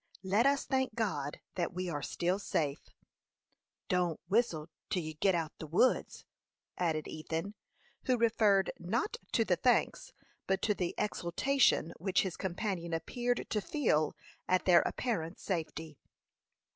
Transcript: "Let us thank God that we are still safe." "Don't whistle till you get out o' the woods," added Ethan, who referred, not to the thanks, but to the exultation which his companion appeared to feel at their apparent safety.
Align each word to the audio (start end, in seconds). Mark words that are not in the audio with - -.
"Let 0.23 0.47
us 0.47 0.65
thank 0.65 0.95
God 0.95 1.41
that 1.53 1.73
we 1.75 1.87
are 1.87 2.01
still 2.01 2.39
safe." 2.39 2.89
"Don't 3.87 4.19
whistle 4.27 4.67
till 4.89 5.03
you 5.03 5.13
get 5.13 5.35
out 5.35 5.51
o' 5.51 5.59
the 5.59 5.67
woods," 5.67 6.25
added 6.75 7.07
Ethan, 7.07 7.53
who 8.05 8.17
referred, 8.17 8.71
not 8.79 9.17
to 9.33 9.45
the 9.45 9.57
thanks, 9.57 10.11
but 10.47 10.63
to 10.63 10.73
the 10.73 10.95
exultation 10.97 11.93
which 11.99 12.23
his 12.23 12.35
companion 12.35 12.95
appeared 12.95 13.45
to 13.51 13.61
feel 13.61 14.15
at 14.47 14.65
their 14.65 14.81
apparent 14.87 15.39
safety. 15.39 15.99